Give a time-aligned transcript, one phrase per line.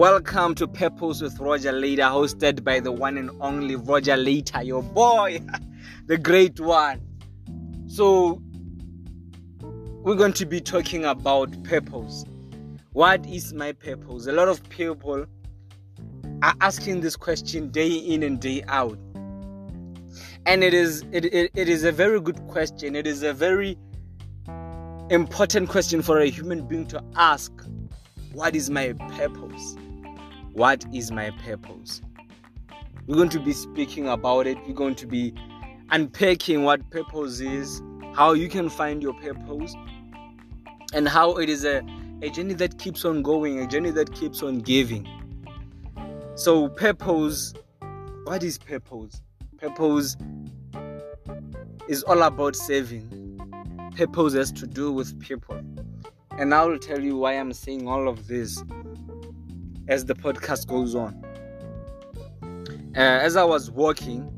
[0.00, 4.82] Welcome to Purpose with Roger Later, hosted by the one and only Roger Later, your
[4.82, 5.42] boy,
[6.06, 7.02] the great one.
[7.86, 8.40] So,
[9.60, 12.24] we're going to be talking about purpose.
[12.94, 14.26] What is my purpose?
[14.26, 15.26] A lot of people
[16.40, 18.98] are asking this question day in and day out.
[20.46, 22.96] And it is it, it, it is a very good question.
[22.96, 23.76] It is a very
[25.10, 27.52] important question for a human being to ask.
[28.32, 29.76] What is my purpose?
[30.60, 32.02] What is my purpose?
[33.06, 34.58] We're going to be speaking about it.
[34.66, 35.32] We're going to be
[35.88, 37.80] unpacking what purpose is,
[38.12, 39.74] how you can find your purpose,
[40.92, 41.80] and how it is a,
[42.20, 45.08] a journey that keeps on going, a journey that keeps on giving.
[46.34, 47.54] So, purpose
[48.24, 49.22] what is purpose?
[49.56, 50.18] Purpose
[51.88, 53.40] is all about saving.
[53.96, 55.58] Purpose has to do with people.
[56.36, 58.62] And I will tell you why I'm saying all of this
[59.90, 61.22] as the podcast goes on.
[62.96, 64.32] Uh, as I was walking,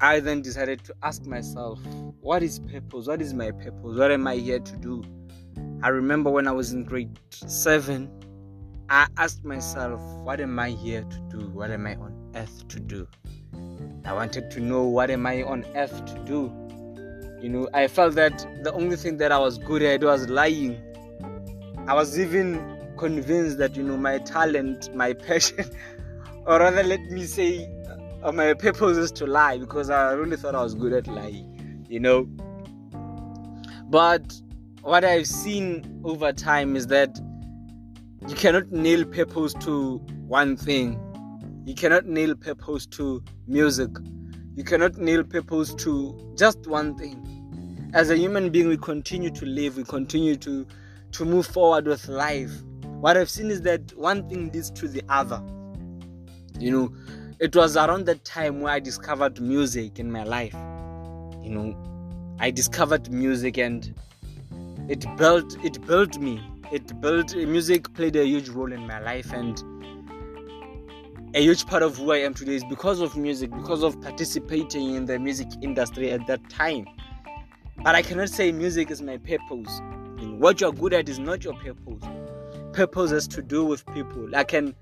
[0.00, 1.80] I then decided to ask myself,
[2.20, 3.06] what is purpose?
[3.06, 3.96] What is my purpose?
[3.96, 5.04] What am I here to do?
[5.84, 8.10] I remember when I was in grade 7,
[8.90, 11.48] I asked myself, what am I here to do?
[11.50, 13.06] What am I on earth to do?
[14.04, 16.52] I wanted to know what am I on earth to do?
[17.40, 20.80] You know, I felt that the only thing that I was good at was lying.
[21.86, 25.64] I was even convinced that you know my talent, my passion,
[26.46, 27.68] or rather, let me say,
[28.22, 31.84] uh, my purpose is to lie because I really thought I was good at lying.
[31.88, 32.28] You know,
[33.90, 34.40] but
[34.82, 37.20] what I've seen over time is that
[38.28, 39.96] you cannot nail purpose to
[40.28, 40.96] one thing.
[41.66, 43.90] You cannot nail purpose to music.
[44.54, 47.18] You cannot nail purpose to just one thing.
[47.94, 50.64] As a human being, we continue to live, we continue to,
[51.10, 52.52] to move forward with life.
[53.02, 55.42] What I've seen is that one thing leads to the other.
[56.56, 56.94] You know,
[57.40, 60.54] it was around that time where I discovered music in my life.
[61.42, 63.92] You know, I discovered music and
[64.88, 66.40] it built it built me.
[66.70, 69.60] It built music played a huge role in my life and
[71.34, 74.94] a huge part of who I am today is because of music, because of participating
[74.94, 76.86] in the music industry at that time.
[77.82, 79.80] But I cannot say music is my purpose.
[80.20, 82.21] You know, what you're good at is not your purpose.
[82.72, 84.34] Purpose has to do with people.
[84.34, 84.74] I can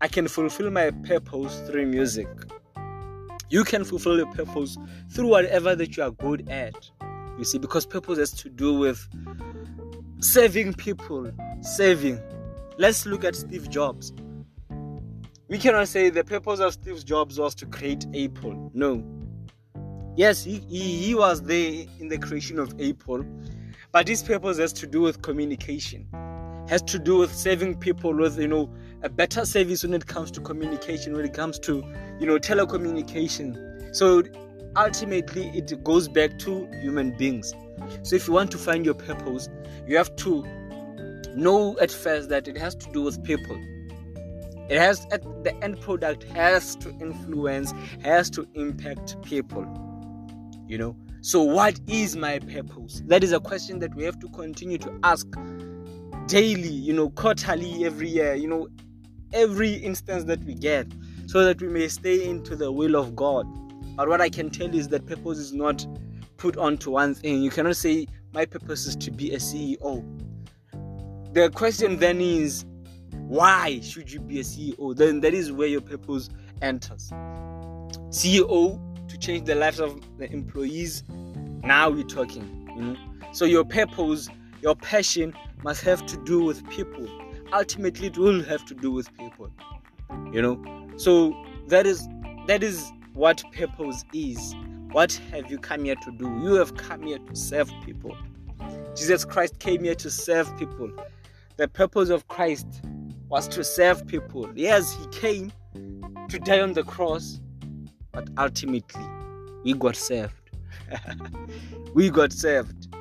[0.00, 2.28] I can fulfill my purpose through music.
[3.48, 4.76] You can fulfill your purpose
[5.10, 6.90] through whatever that you are good at.
[7.38, 9.06] You see, because purpose has to do with
[10.20, 11.30] serving people,
[11.60, 12.20] saving.
[12.78, 14.12] Let's look at Steve Jobs
[15.48, 18.70] we cannot say the purpose of Steve Jobs was to create Apple.
[18.74, 19.04] No.
[20.16, 23.24] Yes, he, he, he was there in the creation of Apple,
[23.92, 26.08] but his purpose has to do with communication,
[26.68, 28.70] has to do with serving people with you know
[29.02, 31.84] a better service when it comes to communication, when it comes to
[32.18, 33.94] you know telecommunication.
[33.94, 34.22] So
[34.76, 37.54] ultimately, it goes back to human beings.
[38.02, 39.48] So if you want to find your purpose,
[39.86, 40.44] you have to
[41.36, 43.56] know at first that it has to do with people
[44.68, 47.72] it has at the end product has to influence
[48.02, 49.64] has to impact people
[50.66, 54.28] you know so what is my purpose that is a question that we have to
[54.28, 55.26] continue to ask
[56.26, 58.68] daily you know quarterly every year you know
[59.32, 60.86] every instance that we get
[61.26, 63.46] so that we may stay into the will of god
[63.96, 65.86] but what i can tell is that purpose is not
[66.36, 70.04] put onto one thing you cannot say my purpose is to be a ceo
[71.32, 72.64] the question then is
[73.28, 74.96] why should you be a CEO?
[74.96, 76.30] Then that is where your purpose
[76.62, 77.10] enters.
[78.10, 81.02] CEO to change the lives of the employees.
[81.62, 82.96] Now we're talking, you know.
[83.32, 84.28] So your purpose,
[84.62, 85.34] your passion
[85.66, 87.08] must have to do with people.
[87.52, 89.50] Ultimately, it will have to do with people,
[90.32, 90.56] you know.
[90.96, 91.34] So
[91.66, 92.08] that is
[92.46, 94.54] that is what purpose is.
[94.92, 96.26] What have you come here to do?
[96.40, 98.16] You have come here to serve people.
[98.94, 100.88] Jesus Christ came here to serve people.
[101.56, 102.68] The purpose of Christ
[103.28, 104.48] was to serve people.
[104.54, 105.52] Yes, he came
[106.28, 107.40] to die on the cross,
[108.12, 109.04] but ultimately
[109.64, 110.32] we got saved.
[111.94, 112.95] we got served.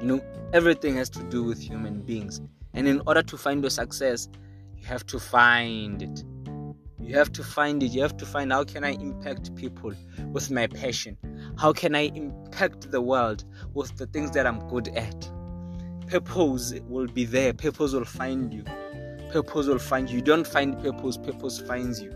[0.00, 0.20] You know,
[0.52, 2.40] everything has to do with human beings.
[2.74, 4.28] And in order to find your success,
[4.76, 6.24] you have to find it.
[7.00, 7.92] You have to find it.
[7.92, 9.92] You have to find how can I impact people
[10.32, 11.16] with my passion?
[11.58, 13.44] How can I impact the world
[13.74, 15.30] with the things that I'm good at?
[16.08, 17.52] Purpose will be there.
[17.52, 18.64] Purpose will find you
[19.30, 20.16] purpose will find you.
[20.16, 22.12] You don't find purpose, purpose finds you.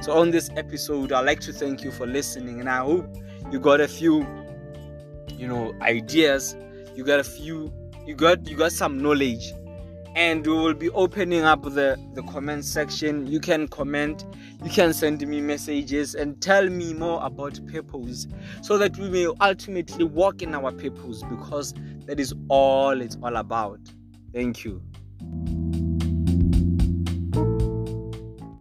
[0.00, 3.06] So, on this episode, I'd like to thank you for listening, and I hope
[3.50, 4.26] you got a few,
[5.28, 6.56] you know, ideas.
[6.94, 7.72] You got a few,
[8.06, 9.52] you got you got some knowledge,
[10.14, 13.26] and we will be opening up the the comment section.
[13.26, 14.24] You can comment
[14.62, 18.26] you can send me messages and tell me more about purpose
[18.62, 21.74] so that we may ultimately walk in our purpose because
[22.06, 23.80] that is all it's all about.
[24.32, 24.82] Thank you